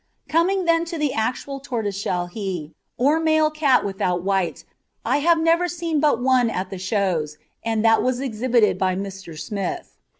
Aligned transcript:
Coming 0.27 0.65
then 0.65 0.83
to 0.85 0.97
the 0.97 1.13
actual 1.13 1.59
tortoiseshell 1.59 2.25
he, 2.25 2.73
or 2.97 3.19
male 3.19 3.51
cat 3.51 3.85
without 3.85 4.23
white, 4.23 4.65
I 5.05 5.17
have 5.17 5.37
never 5.37 5.67
seen 5.67 5.99
but 5.99 6.19
one 6.19 6.49
at 6.49 6.71
the 6.71 6.79
Shows, 6.79 7.37
and 7.63 7.85
that 7.85 8.01
was 8.01 8.19
exhibited 8.19 8.79
by 8.79 8.95
Mr. 8.95 9.37
Smith. 9.39 9.99